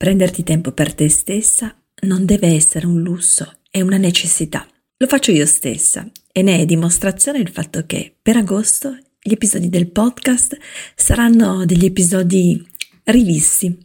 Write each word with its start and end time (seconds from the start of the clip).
Prenderti 0.00 0.44
tempo 0.44 0.72
per 0.72 0.94
te 0.94 1.10
stessa 1.10 1.76
non 2.04 2.24
deve 2.24 2.46
essere 2.54 2.86
un 2.86 3.02
lusso, 3.02 3.58
è 3.70 3.82
una 3.82 3.98
necessità. 3.98 4.66
Lo 4.96 5.06
faccio 5.06 5.30
io 5.30 5.44
stessa 5.44 6.10
e 6.32 6.40
ne 6.40 6.56
è 6.56 6.64
dimostrazione 6.64 7.38
il 7.38 7.50
fatto 7.50 7.84
che 7.84 8.16
per 8.22 8.38
agosto 8.38 8.96
gli 9.20 9.32
episodi 9.32 9.68
del 9.68 9.90
podcast 9.90 10.56
saranno 10.94 11.66
degli 11.66 11.84
episodi 11.84 12.66
rivisti. 13.04 13.78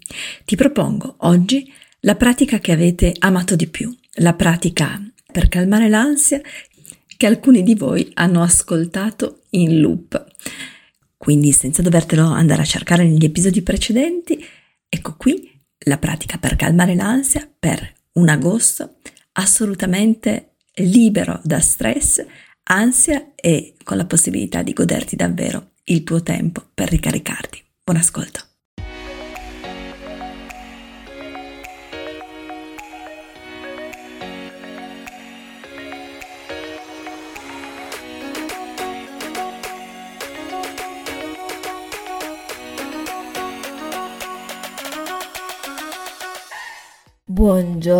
Ti 0.46 0.56
propongo 0.56 1.16
oggi 1.18 1.70
la 2.00 2.16
pratica 2.16 2.60
che 2.60 2.72
avete 2.72 3.14
amato 3.20 3.58
di 3.58 3.68
più, 3.68 3.94
la 4.20 4.36
pratica 4.36 4.98
per 5.30 5.50
calmare 5.50 5.90
l'ansia 5.90 6.40
che 7.18 7.26
alcuni 7.26 7.62
di 7.62 7.76
voi 7.76 8.10
hanno 8.14 8.42
ascoltato 8.42 9.42
in 9.50 9.82
loop. 9.82 10.26
Quindi 11.18 11.52
senza 11.52 11.82
dovertelo 11.82 12.24
andare 12.26 12.62
a 12.62 12.66
cercare 12.66 13.04
negli 13.04 13.26
episodi 13.26 13.62
precedenti, 13.62 14.42
ecco 14.88 15.16
qui 15.18 15.52
la 15.86 15.98
pratica 15.98 16.38
per 16.38 16.56
calmare 16.56 16.96
l'ansia 16.96 17.50
per 17.58 17.94
un 18.14 18.30
agosto 18.30 18.98
assolutamente 19.34 20.56
libero 20.76 21.40
da 21.44 21.60
stress, 21.60 22.24
ansia 22.64 23.32
e 23.36 23.76
con 23.84 23.98
la 23.98 24.06
possibilità 24.06 24.62
di 24.62 24.74
goderti 24.74 25.16
davvero 25.16 25.72
il 25.86 26.04
tuo 26.04 26.22
tempo 26.24 26.64
per 26.74 26.90
ricaricarti. 26.90 27.64
Buon 27.84 27.98
ascolto. 27.98 28.55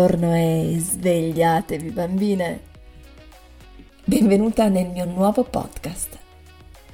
Buongiorno 0.06 0.36
e 0.36 0.76
svegliatevi 0.78 1.90
bambine. 1.90 2.60
Benvenuta 4.04 4.68
nel 4.68 4.86
mio 4.90 5.04
nuovo 5.04 5.42
podcast. 5.42 6.16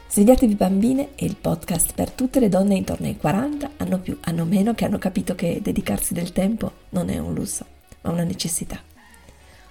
Svegliatevi 0.09 0.55
bambine 0.55 1.11
è 1.14 1.25
il 1.25 1.36
podcast 1.36 1.92
per 1.92 2.11
tutte 2.11 2.41
le 2.41 2.48
donne 2.48 2.75
intorno 2.75 3.06
ai 3.06 3.19
40, 3.19 3.73
hanno 3.77 3.98
più, 3.98 4.17
hanno 4.23 4.47
meno, 4.47 4.73
che 4.73 4.86
hanno 4.86 4.97
capito 4.97 5.34
che 5.34 5.61
dedicarsi 5.61 6.14
del 6.14 6.33
tempo 6.33 6.73
non 6.91 7.11
è 7.11 7.19
un 7.19 7.34
lusso, 7.34 7.67
ma 8.01 8.12
una 8.12 8.25
necessità. 8.25 8.81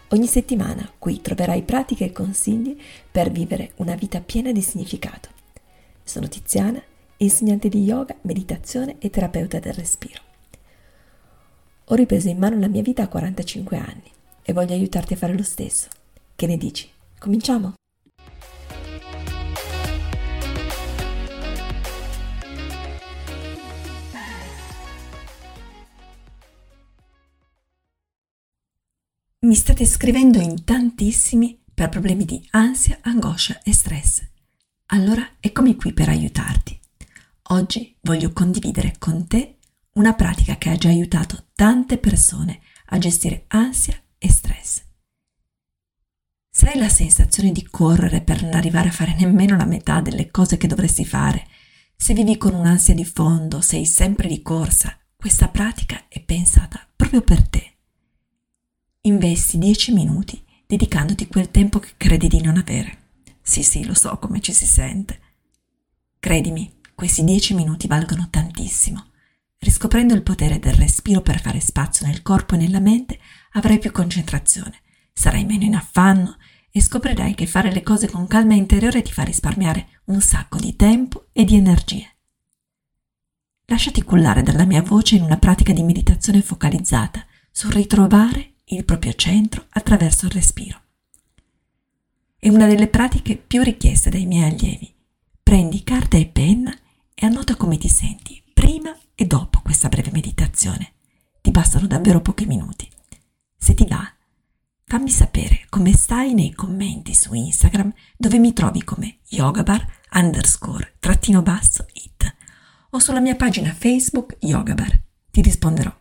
Ogni 0.09 0.27
settimana 0.27 0.87
qui 0.99 1.19
troverai 1.19 1.63
pratiche 1.63 2.05
e 2.05 2.11
consigli 2.11 2.79
per 3.09 3.31
vivere 3.31 3.71
una 3.77 3.95
vita 3.95 4.21
piena 4.21 4.51
di 4.51 4.61
significato. 4.61 5.29
Sono 6.03 6.27
Tiziana, 6.27 6.79
insegnante 7.17 7.69
di 7.69 7.81
yoga, 7.81 8.15
meditazione 8.21 8.97
e 8.99 9.09
terapeuta 9.09 9.57
del 9.57 9.73
respiro. 9.73 10.29
Ho 11.91 11.95
ripreso 11.95 12.29
in 12.29 12.37
mano 12.37 12.57
la 12.57 12.69
mia 12.69 12.81
vita 12.81 13.03
a 13.03 13.09
45 13.09 13.75
anni 13.77 14.09
e 14.43 14.53
voglio 14.53 14.71
aiutarti 14.71 15.11
a 15.11 15.17
fare 15.17 15.35
lo 15.35 15.43
stesso. 15.43 15.89
Che 16.37 16.47
ne 16.47 16.55
dici? 16.55 16.89
Cominciamo? 17.19 17.73
Mi 29.39 29.55
state 29.55 29.85
scrivendo 29.85 30.39
in 30.39 30.63
tantissimi 30.63 31.59
per 31.73 31.89
problemi 31.89 32.23
di 32.23 32.41
ansia, 32.51 32.99
angoscia 33.01 33.59
e 33.63 33.73
stress. 33.73 34.25
Allora 34.93 35.27
eccomi 35.41 35.75
qui 35.75 35.91
per 35.91 36.07
aiutarti. 36.07 36.79
Oggi 37.49 37.97
voglio 37.99 38.31
condividere 38.31 38.93
con 38.97 39.27
te 39.27 39.57
una 39.93 40.13
pratica 40.13 40.57
che 40.57 40.69
ha 40.69 40.75
già 40.75 40.89
aiutato 40.89 41.47
tante 41.53 41.97
persone 41.97 42.61
a 42.87 42.97
gestire 42.97 43.45
ansia 43.47 44.01
e 44.17 44.29
stress. 44.29 44.83
Se 46.49 46.67
hai 46.69 46.77
la 46.77 46.89
sensazione 46.89 47.51
di 47.51 47.67
correre 47.69 48.21
per 48.21 48.43
non 48.43 48.53
arrivare 48.53 48.89
a 48.89 48.93
fare 48.93 49.15
nemmeno 49.15 49.57
la 49.57 49.65
metà 49.65 50.01
delle 50.01 50.29
cose 50.31 50.57
che 50.57 50.67
dovresti 50.67 51.05
fare, 51.05 51.47
se 51.95 52.13
vivi 52.13 52.37
con 52.37 52.53
un'ansia 52.53 52.93
di 52.93 53.05
fondo, 53.05 53.61
sei 53.61 53.85
sempre 53.85 54.27
di 54.27 54.41
corsa, 54.41 54.97
questa 55.15 55.49
pratica 55.49 56.05
è 56.07 56.21
pensata 56.21 56.85
proprio 56.95 57.21
per 57.21 57.47
te. 57.47 57.77
Investi 59.01 59.57
10 59.57 59.93
minuti 59.93 60.43
dedicandoti 60.65 61.27
quel 61.27 61.51
tempo 61.51 61.79
che 61.79 61.91
credi 61.97 62.27
di 62.27 62.41
non 62.41 62.57
avere. 62.57 62.97
Sì, 63.41 63.63
sì, 63.63 63.85
lo 63.85 63.93
so 63.93 64.17
come 64.19 64.39
ci 64.39 64.53
si 64.53 64.65
sente. 64.65 65.19
Credimi, 66.19 66.79
questi 66.95 67.23
10 67.23 67.55
minuti 67.55 67.87
valgono 67.87 68.27
tantissimo. 68.29 69.10
Riscoprendo 69.63 70.15
il 70.15 70.23
potere 70.23 70.57
del 70.57 70.73
respiro 70.73 71.21
per 71.21 71.39
fare 71.39 71.59
spazio 71.59 72.07
nel 72.07 72.23
corpo 72.23 72.55
e 72.55 72.57
nella 72.57 72.79
mente, 72.79 73.19
avrai 73.51 73.77
più 73.77 73.91
concentrazione, 73.91 74.81
sarai 75.13 75.45
meno 75.45 75.65
in 75.65 75.75
affanno 75.75 76.37
e 76.71 76.81
scoprirai 76.81 77.35
che 77.35 77.45
fare 77.45 77.71
le 77.71 77.83
cose 77.83 78.09
con 78.09 78.25
calma 78.25 78.55
interiore 78.55 79.03
ti 79.03 79.11
fa 79.11 79.21
risparmiare 79.21 80.01
un 80.05 80.19
sacco 80.19 80.57
di 80.57 80.75
tempo 80.75 81.27
e 81.31 81.43
di 81.43 81.57
energie. 81.57 82.15
Lasciati 83.65 84.01
cullare 84.01 84.41
dalla 84.41 84.65
mia 84.65 84.81
voce 84.81 85.17
in 85.17 85.21
una 85.21 85.37
pratica 85.37 85.73
di 85.73 85.83
meditazione 85.83 86.41
focalizzata 86.41 87.23
sul 87.51 87.71
ritrovare 87.71 88.53
il 88.65 88.83
proprio 88.83 89.13
centro 89.13 89.67
attraverso 89.69 90.25
il 90.25 90.31
respiro. 90.31 90.81
È 92.35 92.49
una 92.49 92.65
delle 92.65 92.87
pratiche 92.87 93.37
più 93.37 93.61
richieste 93.61 94.09
dai 94.09 94.25
miei 94.25 94.49
allievi. 94.49 94.91
Prendi 95.43 95.83
carta 95.83 96.17
e 96.17 96.25
penna 96.25 96.75
e 97.13 97.27
annota 97.27 97.55
come 97.55 97.77
ti 97.77 97.89
senti 97.89 98.41
prima 98.51 98.95
e 99.21 99.27
dopo 99.27 99.61
questa 99.61 99.87
breve 99.87 100.09
meditazione. 100.11 100.93
Ti 101.41 101.51
bastano 101.51 101.85
davvero 101.85 102.21
pochi 102.21 102.47
minuti. 102.47 102.89
Se 103.55 103.75
ti 103.75 103.85
va, 103.85 104.03
fammi 104.83 105.11
sapere 105.11 105.67
come 105.69 105.93
stai 105.93 106.33
nei 106.33 106.53
commenti 106.53 107.13
su 107.13 107.35
Instagram 107.35 107.93
dove 108.17 108.39
mi 108.39 108.51
trovi 108.51 108.83
come 108.83 109.19
yogabar 109.27 109.85
underscore 110.13 110.95
trattino 110.99 111.43
basso 111.43 111.85
it 111.93 112.35
o 112.89 112.97
sulla 112.97 113.19
mia 113.19 113.35
pagina 113.35 113.71
Facebook 113.71 114.37
yogabar. 114.39 114.99
Ti 115.29 115.41
risponderò. 115.43 115.95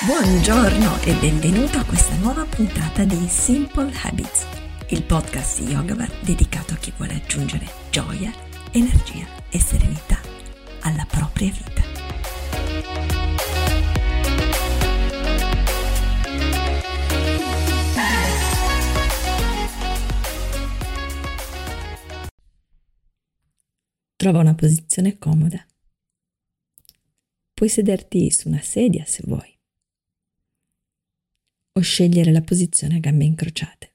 Buongiorno 0.09 1.03
e 1.03 1.13
benvenuto 1.19 1.77
a 1.77 1.85
questa 1.85 2.15
nuova 2.15 2.43
puntata 2.43 3.03
di 3.03 3.27
Simple 3.27 3.93
Habits, 3.93 4.47
il 4.87 5.03
podcast 5.03 5.61
di 5.61 5.73
Yoga 5.73 5.93
Bar 5.93 6.11
dedicato 6.23 6.73
a 6.73 6.77
chi 6.77 6.91
vuole 6.97 7.13
aggiungere 7.13 7.67
gioia, 7.91 8.33
energia 8.71 9.27
e 9.51 9.59
serenità 9.59 10.19
alla 10.79 11.05
propria 11.05 11.51
vita. 11.51 11.83
Trova 24.15 24.39
una 24.39 24.55
posizione 24.55 25.19
comoda. 25.19 25.63
Puoi 27.53 27.69
sederti 27.69 28.31
su 28.31 28.47
una 28.47 28.61
sedia 28.61 29.05
se 29.05 29.21
vuoi 29.27 29.57
o 31.73 31.79
scegliere 31.81 32.31
la 32.31 32.41
posizione 32.41 32.95
a 32.95 32.99
gambe 32.99 33.25
incrociate. 33.25 33.93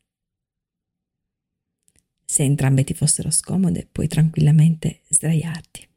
Se 2.24 2.42
entrambe 2.42 2.84
ti 2.84 2.94
fossero 2.94 3.30
scomode, 3.30 3.86
puoi 3.90 4.08
tranquillamente 4.08 5.02
sdraiarti. 5.08 5.88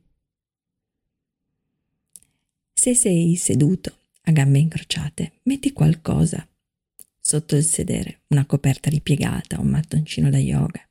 Se 2.73 2.93
sei 2.93 3.35
seduto 3.35 3.97
a 4.23 4.31
gambe 4.31 4.59
incrociate, 4.59 5.39
metti 5.43 5.71
qualcosa 5.73 6.47
sotto 7.19 7.55
il 7.55 7.63
sedere, 7.63 8.21
una 8.27 8.45
coperta 8.45 8.89
ripiegata, 8.89 9.59
un 9.59 9.67
mattoncino 9.67 10.29
da 10.29 10.37
yoga. 10.37 10.87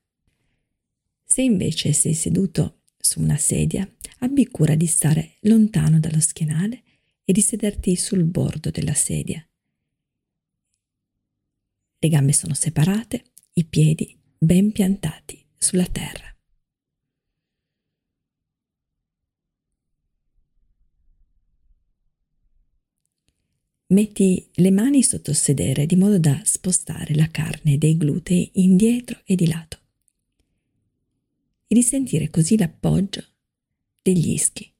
Se 1.24 1.42
invece 1.42 1.92
sei 1.92 2.14
seduto 2.14 2.82
su 2.98 3.20
una 3.20 3.36
sedia, 3.36 3.88
abbi 4.18 4.46
cura 4.48 4.74
di 4.74 4.86
stare 4.86 5.36
lontano 5.40 6.00
dallo 6.00 6.20
schienale 6.20 6.82
e 7.24 7.32
di 7.32 7.40
sederti 7.40 7.96
sul 7.96 8.24
bordo 8.24 8.70
della 8.70 8.94
sedia 8.94 9.46
Le 12.06 12.12
gambe 12.12 12.32
sono 12.32 12.54
separate, 12.54 13.32
i 13.54 13.64
piedi 13.64 14.16
ben 14.38 14.70
piantati 14.70 15.44
sulla 15.58 15.86
terra. 15.86 16.32
Metti 23.88 24.48
le 24.54 24.70
mani 24.70 25.02
sotto 25.02 25.30
il 25.30 25.36
sedere 25.36 25.84
di 25.84 25.96
modo 25.96 26.20
da 26.20 26.40
spostare 26.44 27.12
la 27.16 27.28
carne 27.28 27.76
dei 27.76 27.96
glutei 27.96 28.52
indietro 28.54 29.22
e 29.24 29.34
di 29.34 29.48
lato 29.48 29.78
e 31.66 31.74
di 31.74 31.82
sentire 31.82 32.30
così 32.30 32.56
l'appoggio 32.56 33.24
degli 34.00 34.30
ischi. 34.30 34.72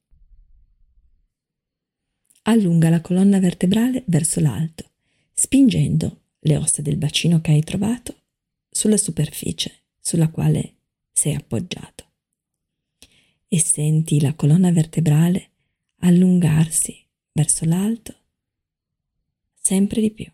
Allunga 2.42 2.88
la 2.88 3.00
colonna 3.00 3.40
vertebrale 3.40 4.04
verso 4.06 4.38
l'alto, 4.38 4.92
spingendo 5.34 6.20
le 6.46 6.56
ossa 6.56 6.82
del 6.82 6.96
bacino 6.96 7.40
che 7.40 7.52
hai 7.52 7.62
trovato 7.62 8.22
sulla 8.70 8.96
superficie 8.96 9.84
sulla 10.00 10.28
quale 10.28 10.76
sei 11.12 11.34
appoggiato. 11.34 12.04
E 13.48 13.58
senti 13.58 14.20
la 14.20 14.34
colonna 14.34 14.70
vertebrale 14.70 15.50
allungarsi 15.98 17.04
verso 17.32 17.64
l'alto 17.64 18.14
sempre 19.66 20.00
di 20.00 20.12
più. 20.12 20.30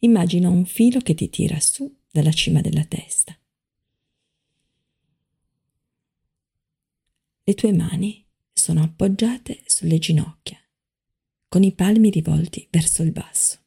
Immagina 0.00 0.50
un 0.50 0.66
filo 0.66 1.00
che 1.00 1.14
ti 1.14 1.30
tira 1.30 1.58
su 1.60 1.90
dalla 2.10 2.30
cima 2.30 2.60
della 2.60 2.84
testa. 2.84 3.34
Le 7.42 7.54
tue 7.54 7.72
mani 7.72 8.22
sono 8.52 8.82
appoggiate 8.82 9.62
sulle 9.64 9.98
ginocchia, 9.98 10.58
con 11.48 11.62
i 11.62 11.72
palmi 11.72 12.10
rivolti 12.10 12.68
verso 12.70 13.02
il 13.02 13.12
basso. 13.12 13.65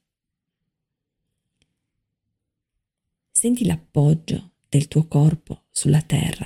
Senti 3.40 3.66
l'appoggio 3.66 4.56
del 4.68 4.90
tuo 4.90 5.08
corpo 5.08 5.64
sulla 5.72 6.02
terra, 6.02 6.46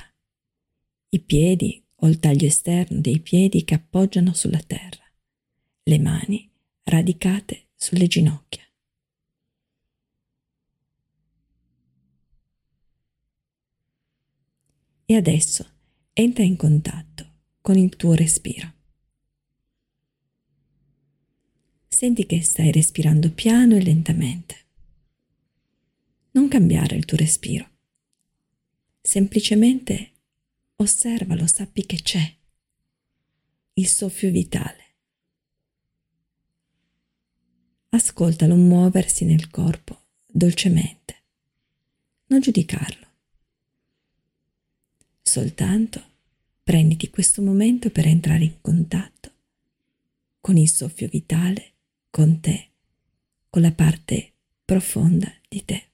i 1.09 1.19
piedi 1.19 1.83
o 1.95 2.07
il 2.07 2.19
taglio 2.19 2.45
esterno 2.45 2.99
dei 2.99 3.19
piedi 3.19 3.63
che 3.63 3.73
appoggiano 3.73 4.35
sulla 4.35 4.59
terra, 4.59 5.03
le 5.85 5.97
mani 5.97 6.47
radicate 6.83 7.69
sulle 7.73 8.05
ginocchia. 8.05 8.61
E 15.05 15.15
adesso 15.15 15.67
entra 16.13 16.43
in 16.43 16.57
contatto 16.57 17.25
con 17.59 17.75
il 17.75 17.95
tuo 17.95 18.13
respiro. 18.13 18.71
Senti 21.87 22.27
che 22.27 22.43
stai 22.43 22.71
respirando 22.71 23.31
piano 23.31 23.75
e 23.77 23.81
lentamente. 23.81 24.62
Non 26.33 26.47
cambiare 26.47 26.95
il 26.95 27.05
tuo 27.05 27.17
respiro. 27.17 27.67
Semplicemente 29.01 30.11
osservalo, 30.75 31.47
sappi 31.47 31.85
che 31.85 31.97
c'è 31.97 32.35
il 33.73 33.87
soffio 33.87 34.29
vitale 34.29 34.83
ascoltalo 37.95 38.55
muoversi 38.55 39.23
nel 39.23 39.49
corpo 39.49 40.01
dolcemente. 40.25 41.15
Non 42.27 42.39
giudicarlo. 42.39 43.07
Soltanto 45.21 46.03
prenditi 46.63 47.09
questo 47.09 47.41
momento 47.41 47.89
per 47.91 48.07
entrare 48.07 48.43
in 48.43 48.61
contatto 48.61 49.31
con 50.41 50.57
il 50.57 50.69
soffio 50.69 51.07
vitale, 51.07 51.73
con 52.09 52.39
te, 52.39 52.71
con 53.49 53.61
la 53.61 53.71
parte 53.71 54.33
profonda 54.65 55.31
di 55.47 55.63
te. 55.63 55.92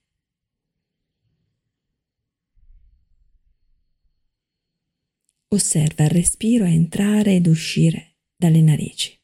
Osserva 5.52 6.04
il 6.04 6.12
respiro 6.12 6.64
entrare 6.66 7.34
ed 7.34 7.48
uscire 7.48 8.18
dalle 8.36 8.62
narici. 8.62 9.20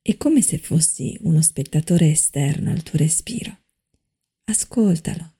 È 0.00 0.16
come 0.16 0.42
se 0.42 0.58
fossi 0.58 1.18
uno 1.22 1.42
spettatore 1.42 2.08
esterno 2.08 2.70
al 2.70 2.82
tuo 2.82 2.98
respiro. 2.98 3.58
Ascoltalo. 4.44 5.34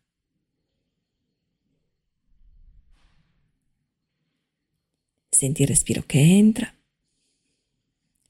Senti 5.30 5.62
il 5.62 5.68
respiro 5.68 6.02
che 6.04 6.18
entra, 6.18 6.70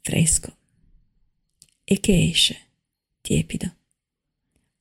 fresco, 0.02 0.54
e 1.82 1.98
che 1.98 2.28
esce, 2.28 2.56
tiepido. 3.22 3.74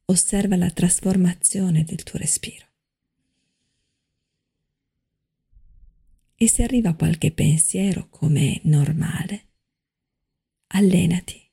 Osserva 0.05 0.57
la 0.57 0.69
trasformazione 0.69 1.85
del 1.85 2.03
tuo 2.03 2.19
respiro. 2.19 2.66
E 6.39 6.47
se 6.47 6.61
arriva 6.61 6.93
qualche 6.93 7.31
pensiero 7.31 8.09
come 8.09 8.61
normale, 8.65 9.47
allenati 10.67 11.43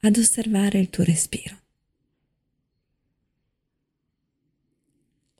ad 0.00 0.16
osservare 0.16 0.78
il 0.78 0.88
tuo 0.88 1.04
respiro. 1.04 1.58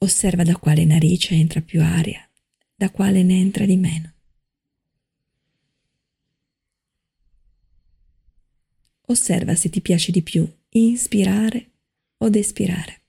Osserva 0.01 0.43
da 0.43 0.55
quale 0.57 0.85
narice 0.85 1.35
entra 1.35 1.63
più 1.63 1.81
aria, 1.81 2.29
da 2.75 2.91
quale 2.91 3.23
ne 3.23 3.39
entra 3.39 3.65
di 3.65 3.77
meno. 3.77 4.13
Osserva 9.07 9.55
se 9.55 9.71
ti 9.71 9.81
piace 9.81 10.13
di 10.13 10.23
più 10.23 10.47
inspirare 10.69 11.71
od 12.19 12.35
espirare. 12.35 13.00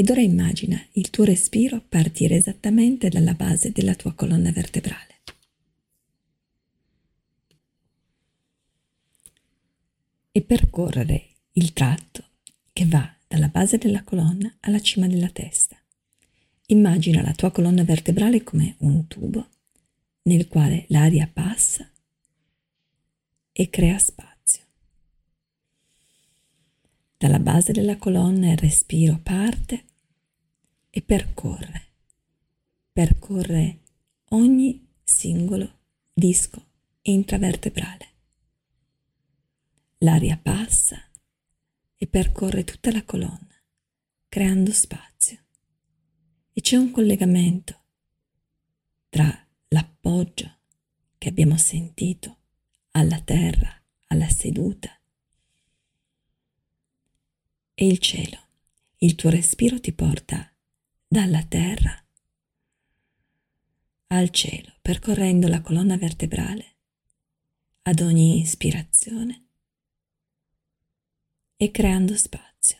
Ed 0.00 0.10
ora 0.10 0.20
immagina 0.20 0.80
il 0.92 1.10
tuo 1.10 1.24
respiro 1.24 1.80
partire 1.80 2.36
esattamente 2.36 3.08
dalla 3.08 3.34
base 3.34 3.72
della 3.72 3.96
tua 3.96 4.12
colonna 4.12 4.52
vertebrale. 4.52 5.22
E 10.30 10.40
percorrere 10.42 11.30
il 11.54 11.72
tratto 11.72 12.28
che 12.72 12.86
va 12.86 13.12
dalla 13.26 13.48
base 13.48 13.76
della 13.76 14.04
colonna 14.04 14.56
alla 14.60 14.80
cima 14.80 15.08
della 15.08 15.30
testa. 15.30 15.76
Immagina 16.66 17.20
la 17.20 17.32
tua 17.32 17.50
colonna 17.50 17.82
vertebrale 17.82 18.44
come 18.44 18.76
un 18.78 19.08
tubo 19.08 19.48
nel 20.22 20.46
quale 20.46 20.84
l'aria 20.90 21.26
passa 21.26 21.90
e 23.50 23.68
crea 23.68 23.98
spazio. 23.98 24.62
Dalla 27.16 27.40
base 27.40 27.72
della 27.72 27.96
colonna 27.96 28.52
il 28.52 28.58
respiro 28.58 29.18
parte 29.20 29.86
e 30.98 31.02
percorre, 31.02 31.92
percorre 32.90 33.82
ogni 34.30 34.84
singolo 35.04 35.82
disco 36.12 36.70
intravertebrale. 37.02 38.14
L'aria 39.98 40.36
passa 40.36 41.00
e 41.96 42.06
percorre 42.08 42.64
tutta 42.64 42.90
la 42.90 43.04
colonna, 43.04 43.62
creando 44.28 44.72
spazio. 44.72 45.38
E 46.52 46.60
c'è 46.60 46.74
un 46.74 46.90
collegamento 46.90 47.80
tra 49.08 49.32
l'appoggio 49.68 50.62
che 51.16 51.28
abbiamo 51.28 51.56
sentito 51.56 52.38
alla 52.90 53.20
terra, 53.20 53.70
alla 54.08 54.28
seduta, 54.28 55.00
e 57.72 57.86
il 57.86 58.00
cielo. 58.00 58.46
Il 58.96 59.14
tuo 59.14 59.30
respiro 59.30 59.78
ti 59.78 59.92
porta 59.92 60.52
dalla 61.10 61.42
terra 61.42 62.04
al 64.08 64.28
cielo, 64.28 64.74
percorrendo 64.82 65.48
la 65.48 65.62
colonna 65.62 65.96
vertebrale 65.96 66.76
ad 67.82 68.00
ogni 68.00 68.40
ispirazione 68.40 69.46
e 71.56 71.70
creando 71.70 72.14
spazio 72.14 72.76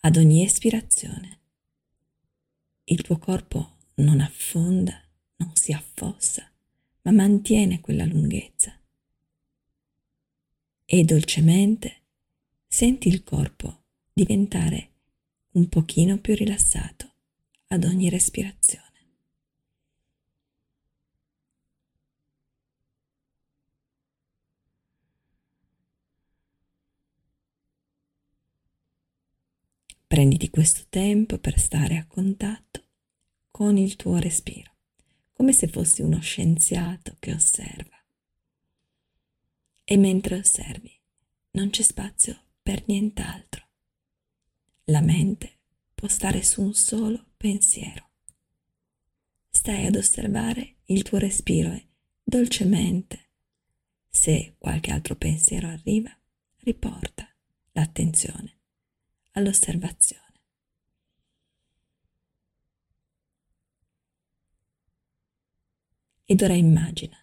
ad 0.00 0.16
ogni 0.16 0.44
espirazione. 0.44 1.40
Il 2.84 3.02
tuo 3.02 3.18
corpo 3.18 3.78
non 3.96 4.20
affonda, 4.20 5.02
non 5.38 5.56
si 5.56 5.72
affossa, 5.72 6.48
ma 7.02 7.10
mantiene 7.10 7.80
quella 7.80 8.04
lunghezza. 8.04 8.78
E 10.84 11.02
dolcemente 11.02 12.02
senti 12.68 13.08
il 13.08 13.24
corpo 13.24 13.86
diventare 14.12 14.90
un 15.52 15.68
pochino 15.68 16.18
più 16.18 16.36
rilassato 16.36 17.14
ad 17.68 17.84
ogni 17.84 18.08
respirazione. 18.08 18.84
Prenditi 30.06 30.50
questo 30.50 30.84
tempo 30.88 31.38
per 31.38 31.58
stare 31.58 31.96
a 31.96 32.06
contatto 32.06 32.84
con 33.50 33.76
il 33.76 33.96
tuo 33.96 34.18
respiro, 34.18 34.76
come 35.32 35.52
se 35.52 35.66
fossi 35.66 36.00
uno 36.00 36.20
scienziato 36.20 37.16
che 37.18 37.32
osserva. 37.32 37.96
E 39.82 39.96
mentre 39.96 40.38
osservi, 40.38 40.96
non 41.52 41.70
c'è 41.70 41.82
spazio 41.82 42.40
per 42.62 42.84
nient'altro. 42.86 43.66
La 44.84 45.00
mente 45.00 45.58
può 45.92 46.06
stare 46.06 46.42
su 46.42 46.62
un 46.62 46.74
solo 46.74 47.32
pensiero. 47.36 48.10
Stai 49.50 49.86
ad 49.86 49.96
osservare 49.96 50.76
il 50.86 51.02
tuo 51.02 51.18
respiro 51.18 51.72
e 51.72 51.88
dolcemente, 52.22 53.30
se 54.08 54.54
qualche 54.58 54.90
altro 54.90 55.16
pensiero 55.16 55.68
arriva, 55.68 56.10
riporta 56.58 57.28
l'attenzione 57.72 58.60
all'osservazione. 59.32 60.24
Ed 66.24 66.42
ora 66.42 66.54
immagina 66.54 67.16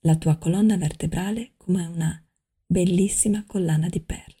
la 0.00 0.16
tua 0.16 0.36
colonna 0.36 0.76
vertebrale 0.76 1.52
come 1.56 1.84
una 1.84 2.24
bellissima 2.64 3.44
collana 3.44 3.88
di 3.88 4.00
perle. 4.00 4.34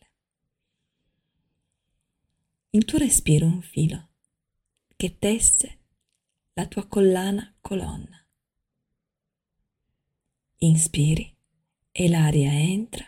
Il 2.70 2.84
tuo 2.84 2.98
respiro 2.98 3.46
è 3.46 3.50
un 3.50 3.62
filo 3.62 4.08
che 4.96 5.18
tesse 5.18 5.78
la 6.54 6.66
tua 6.66 6.86
collana 6.86 7.54
colonna. 7.60 8.26
Inspiri 10.58 11.36
e 11.92 12.08
l'aria 12.08 12.50
entra 12.50 13.06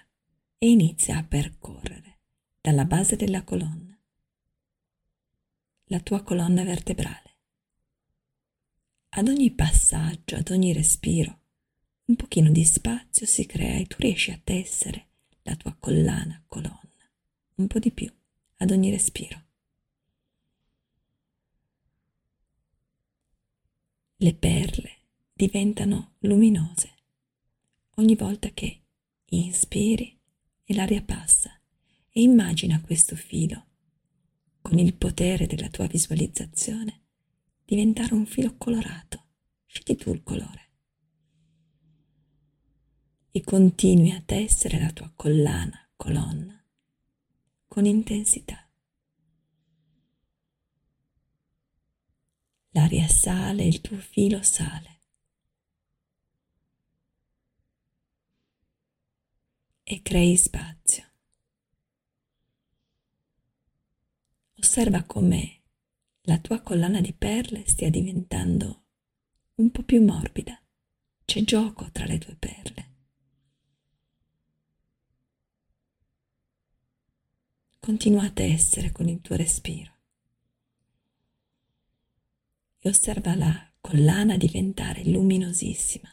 e 0.59 0.69
inizia 0.69 1.17
a 1.17 1.25
percorrere 1.25 2.19
dalla 2.61 2.85
base 2.85 3.17
della 3.17 3.43
colonna 3.43 3.99
la 5.91 6.01
tua 6.01 6.23
colonna 6.23 6.65
vertebrale. 6.65 7.37
Ad 9.11 9.29
ogni 9.29 9.51
passaggio, 9.53 10.37
ad 10.37 10.51
ogni 10.51 10.75
respiro, 10.75 11.41
un 12.05 12.17
pochino 12.17 12.51
di 12.51 12.65
spazio 12.65 13.25
si 13.25 13.47
crea 13.47 13.79
e 13.79 13.87
tu 13.87 13.97
riesci 13.99 14.31
a 14.31 14.41
tessere 14.43 15.07
la 15.43 15.57
tua 15.57 15.75
collana, 15.75 16.45
colonna, 16.47 17.11
un 17.55 17.67
po' 17.67 17.79
di 17.79 17.91
più 17.91 18.13
ad 18.59 18.71
ogni 18.71 18.91
respiro. 18.91 19.47
Le 24.21 24.35
perle 24.35 24.91
diventano 25.33 26.15
luminose 26.23 26.93
ogni 27.99 28.17
volta 28.17 28.49
che 28.49 28.83
inspiri 29.27 30.19
e 30.65 30.75
l'aria 30.75 31.03
passa 31.03 31.57
e 32.11 32.21
immagina 32.21 32.81
questo 32.81 33.15
filo 33.15 33.67
con 34.61 34.77
il 34.77 34.95
potere 34.95 35.47
della 35.47 35.69
tua 35.69 35.87
visualizzazione 35.87 37.03
diventare 37.65 38.15
un 38.15 38.27
filo 38.27 38.57
colorato. 38.57 39.27
Scegli 39.67 39.95
tu 39.95 40.13
il 40.13 40.25
colore 40.25 40.71
e 43.31 43.41
continui 43.43 44.11
a 44.11 44.23
tessere 44.27 44.81
la 44.81 44.91
tua 44.91 45.13
collana, 45.15 45.91
colonna 45.95 46.61
con 47.69 47.85
intensità. 47.85 48.68
L'aria 52.79 53.09
sale, 53.09 53.65
il 53.65 53.81
tuo 53.81 53.97
filo 53.97 54.41
sale. 54.41 55.01
E 59.83 60.01
crei 60.01 60.37
spazio. 60.37 61.05
Osserva 64.61 65.03
come 65.03 65.63
la 66.23 66.39
tua 66.39 66.61
collana 66.61 67.01
di 67.01 67.13
perle 67.13 67.67
stia 67.67 67.91
diventando 67.91 68.85
un 69.57 69.73
po' 69.73 69.83
più 69.83 70.01
morbida. 70.05 70.57
C'è 71.25 71.43
gioco 71.43 71.91
tra 71.91 72.05
le 72.05 72.19
tue 72.19 72.37
perle. 72.37 72.95
Continua 77.81 78.23
a 78.23 78.31
tessere 78.31 78.93
con 78.93 79.09
il 79.09 79.21
tuo 79.21 79.35
respiro 79.35 79.98
e 82.79 82.89
osserva 82.89 83.35
la 83.35 83.73
collana 83.81 84.37
diventare 84.37 85.05
luminosissima, 85.05 86.09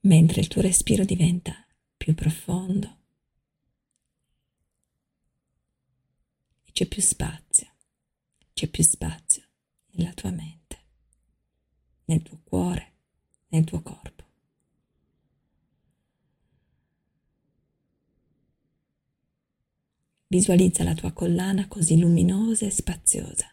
mentre 0.00 0.40
il 0.40 0.48
tuo 0.48 0.62
respiro 0.62 1.04
diventa 1.04 1.66
più 1.96 2.14
profondo 2.14 2.96
e 6.64 6.72
c'è 6.72 6.86
più 6.86 7.02
spazio, 7.02 7.72
c'è 8.52 8.68
più 8.68 8.82
spazio 8.82 9.44
nella 9.92 10.12
tua 10.12 10.30
mente, 10.30 10.84
nel 12.06 12.22
tuo 12.22 12.40
cuore, 12.44 12.92
nel 13.48 13.64
tuo 13.64 13.80
corpo. 13.82 14.17
Visualizza 20.30 20.84
la 20.84 20.92
tua 20.94 21.12
collana 21.12 21.68
così 21.68 21.98
luminosa 21.98 22.66
e 22.66 22.70
spaziosa. 22.70 23.50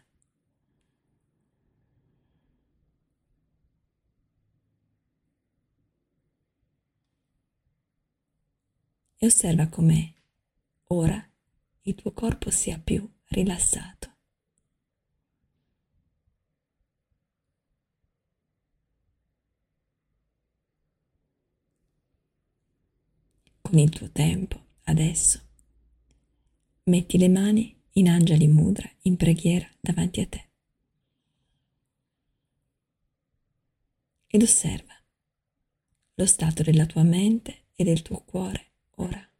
E 9.18 9.26
osserva 9.26 9.68
come 9.68 10.14
ora 10.88 11.26
il 11.82 11.94
tuo 11.94 12.12
corpo 12.12 12.50
sia 12.50 12.78
più 12.78 13.10
rilassato. 13.28 14.14
Con 23.62 23.78
il 23.78 23.88
tuo 23.88 24.10
tempo, 24.10 24.64
adesso, 24.84 25.45
metti 26.86 27.18
le 27.18 27.28
mani 27.28 27.74
in 27.92 28.08
angeli 28.08 28.46
mudra, 28.46 28.88
in 29.02 29.16
preghiera 29.16 29.68
davanti 29.80 30.20
a 30.20 30.26
te. 30.26 30.48
Ed 34.28 34.42
osserva 34.42 34.94
lo 36.14 36.26
stato 36.26 36.62
della 36.62 36.86
tua 36.86 37.02
mente 37.02 37.64
e 37.74 37.84
del 37.84 38.02
tuo 38.02 38.22
cuore 38.22 38.66
ora. 38.96 39.30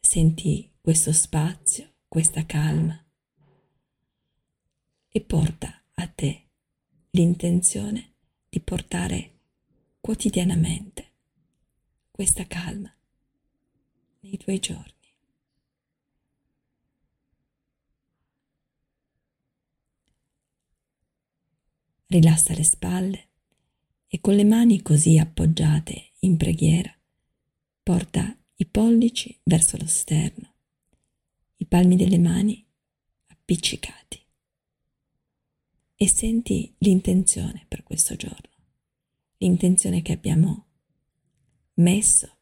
Senti 0.00 0.70
questo 0.80 1.12
spazio, 1.12 1.92
questa 2.06 2.46
calma 2.46 3.02
e 5.08 5.20
porta 5.20 5.82
a 5.94 6.06
te 6.06 6.48
l'intenzione 7.10 8.14
di 8.48 8.60
portare 8.60 9.32
quotidianamente 10.00 10.93
questa 12.14 12.46
calma 12.46 12.94
nei 14.20 14.36
tuoi 14.36 14.60
giorni. 14.60 14.92
Rilassa 22.06 22.54
le 22.54 22.62
spalle 22.62 23.28
e 24.06 24.20
con 24.20 24.36
le 24.36 24.44
mani 24.44 24.80
così 24.80 25.18
appoggiate 25.18 26.12
in 26.20 26.36
preghiera 26.36 26.96
porta 27.82 28.38
i 28.54 28.66
pollici 28.66 29.40
verso 29.42 29.76
lo 29.76 29.88
sterno, 29.88 30.54
i 31.56 31.66
palmi 31.66 31.96
delle 31.96 32.20
mani 32.20 32.64
appiccicati 33.26 34.24
e 35.96 36.08
senti 36.08 36.72
l'intenzione 36.78 37.64
per 37.66 37.82
questo 37.82 38.14
giorno, 38.14 38.50
l'intenzione 39.38 40.00
che 40.00 40.12
abbiamo 40.12 40.63
messo 41.74 42.36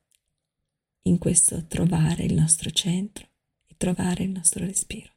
in 1.03 1.19
questo 1.19 1.67
trovare 1.67 2.25
il 2.25 2.35
nostro 2.35 2.71
centro 2.71 3.27
e 3.67 3.75
trovare 3.77 4.25
il 4.25 4.31
nostro 4.31 4.65
respiro. 4.65 5.11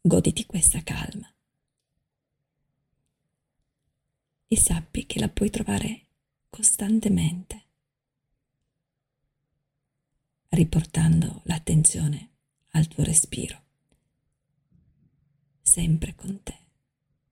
Goditi 0.00 0.44
questa 0.44 0.82
calma 0.82 1.32
e 4.46 4.56
sappi 4.56 5.06
che 5.06 5.18
la 5.18 5.28
puoi 5.28 5.50
trovare 5.50 6.06
costantemente, 6.50 7.62
riportando 10.50 11.40
l'attenzione 11.44 12.30
al 12.70 12.86
tuo 12.86 13.02
respiro, 13.02 13.62
sempre 15.62 16.14
con 16.14 16.42
te, 16.42 16.58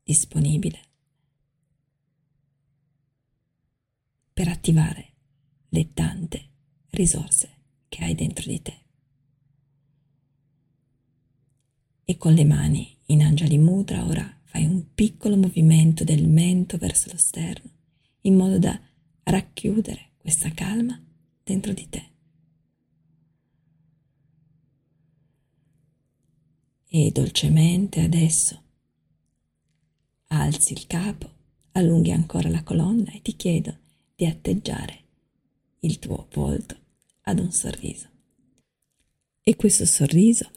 disponibile 0.03 0.92
per 4.33 4.49
attivare 4.49 5.13
le 5.69 5.93
tante 5.93 6.49
risorse 6.91 7.51
che 7.89 8.05
hai 8.05 8.15
dentro 8.15 8.49
di 8.49 8.61
te. 8.63 8.81
E 12.05 12.17
con 12.17 12.33
le 12.33 12.45
mani 12.45 12.97
in 13.07 13.23
angeli 13.23 13.59
Mudra 13.59 14.05
ora 14.05 14.41
fai 14.45 14.65
un 14.65 14.93
piccolo 14.95 15.37
movimento 15.37 16.05
del 16.05 16.29
mento 16.29 16.77
verso 16.77 17.11
lo 17.11 17.17
sterno 17.17 17.71
in 18.23 18.37
modo 18.37 18.59
da 18.59 18.79
racchiudere 19.25 20.13
questa 20.19 20.51
calma 20.51 21.01
dentro 21.43 21.73
di 21.73 21.89
te. 21.89 22.11
E 26.89 27.11
dolcemente 27.11 28.01
adesso 28.01 28.61
alzi 30.29 30.73
il 30.73 30.87
capo, 30.87 31.31
allunghi 31.73 32.13
ancora 32.13 32.49
la 32.49 32.63
colonna 32.63 33.11
e 33.13 33.23
ti 33.23 33.35
chiedo 33.35 33.79
di 34.23 34.27
atteggiare 34.27 35.01
il 35.81 35.99
tuo 35.99 36.29
volto 36.33 36.77
ad 37.23 37.41
un 37.41 37.51
sorriso. 37.51 38.09
E 39.43 39.57
questo 39.57 39.85
sorriso 39.85 40.49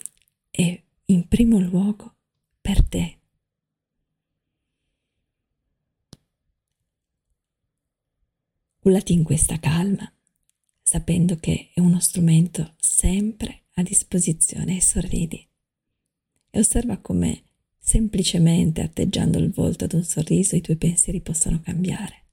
è 0.51 0.79
in 1.05 1.27
primo 1.27 1.59
luogo 1.59 2.15
per 2.61 2.87
te. 2.87 3.17
Cullati 8.77 9.13
in 9.13 9.23
questa 9.23 9.59
calma, 9.59 10.13
sapendo 10.83 11.37
che 11.37 11.71
è 11.73 11.79
uno 11.79 11.99
strumento 11.99 12.75
sempre 12.77 13.63
a 13.73 13.81
disposizione 13.81 14.77
e 14.77 14.81
sorridi. 14.81 15.47
E 16.51 16.59
osserva 16.59 16.97
come 16.99 17.45
semplicemente 17.79 18.81
atteggiando 18.81 19.39
il 19.39 19.49
volto 19.49 19.85
ad 19.85 19.93
un 19.93 20.03
sorriso 20.03 20.55
i 20.55 20.61
tuoi 20.61 20.77
pensieri 20.77 21.19
possono 21.19 21.59
cambiare. 21.61 22.24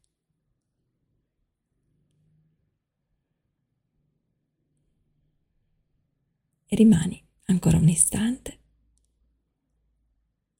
Rimani 6.75 7.23
ancora 7.49 7.76
un 7.76 7.87
istante 7.87 8.61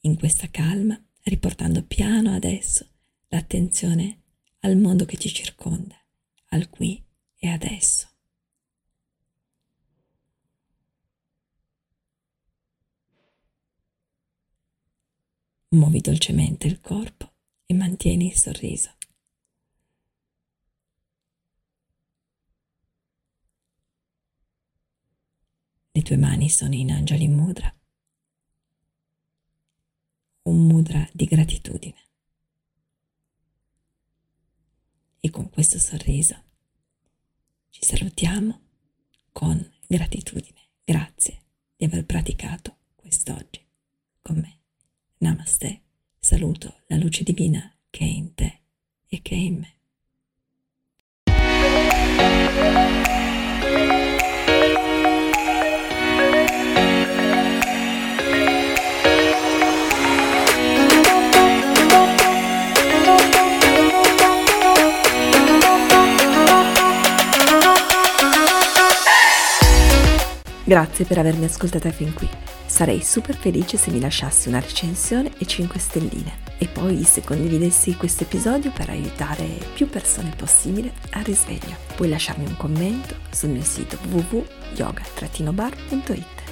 in 0.01 0.19
questa 0.19 0.51
calma, 0.51 1.03
riportando 1.23 1.87
piano 1.87 2.35
adesso 2.35 2.87
l'attenzione 3.29 4.21
al 4.61 4.77
mondo 4.77 5.07
che 5.07 5.17
ci 5.17 5.31
circonda, 5.33 5.97
al 6.49 6.69
qui 6.69 7.03
e 7.37 7.49
adesso. 7.49 8.11
Muovi 15.69 16.01
dolcemente 16.01 16.67
il 16.67 16.83
corpo 16.83 17.33
e 17.65 17.73
mantieni 17.73 18.27
il 18.27 18.37
sorriso. 18.37 18.91
Le 25.95 26.01
tue 26.01 26.17
mani 26.17 26.49
sono 26.49 26.75
in 26.75 26.91
Anjali 26.91 27.29
Mudra, 27.29 27.71
un 30.45 30.67
mudra 30.67 31.07
di 31.13 31.27
gratitudine. 31.27 32.01
E 35.21 35.29
con 35.29 35.51
questo 35.51 35.79
sorriso 35.79 36.43
ci 37.69 37.85
salutiamo 37.85 38.61
con 39.33 39.71
gratitudine. 39.87 40.61
Grazie 40.83 41.43
di 41.77 41.85
aver 41.85 42.07
praticato 42.07 42.79
quest'oggi 42.97 43.63
con 44.23 44.39
me. 44.39 44.61
Namaste. 45.19 45.83
Saluto 46.19 46.85
la 46.87 46.97
luce 46.97 47.23
divina 47.23 47.71
che 47.91 48.05
è 48.05 48.09
in 48.09 48.33
te 48.35 48.61
e 49.09 49.21
che 49.21 49.35
è 49.35 49.39
in 49.39 49.59
me. 49.59 49.77
Grazie 70.73 71.05
per 71.05 71.19
avermi 71.19 71.45
ascoltata 71.45 71.91
fin 71.91 72.15
qui. 72.15 72.27
Sarei 72.65 73.03
super 73.03 73.37
felice 73.37 73.77
se 73.77 73.91
mi 73.91 74.01
lasciassi 74.01 74.49
una 74.49 74.59
recensione 74.59 75.31
e 75.37 75.45
5 75.45 75.79
stelline 75.79 76.39
e 76.57 76.67
poi 76.67 77.05
se 77.05 77.21
condividessi 77.21 77.95
questo 77.95 78.23
episodio 78.23 78.73
per 78.73 78.89
aiutare 78.89 79.45
più 79.75 79.87
persone 79.87 80.33
possibile 80.35 80.95
al 81.11 81.25
risveglio. 81.25 81.77
Puoi 81.95 82.09
lasciarmi 82.09 82.47
un 82.47 82.57
commento 82.57 83.17
sul 83.29 83.51
mio 83.51 83.65
sito 83.65 83.99
www.yoga-bar.it 84.09 86.43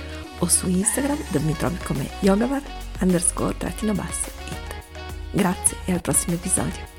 o 0.41 0.49
su 0.49 0.69
Instagram 0.69 1.17
dove 1.31 1.45
mi 1.47 1.57
trovi 1.57 1.79
come 1.83 2.07
yogabar 2.21 2.61
underscore-it. 3.01 3.85
Grazie 5.31 5.77
e 5.87 5.93
al 5.93 6.03
prossimo 6.03 6.35
episodio. 6.35 6.90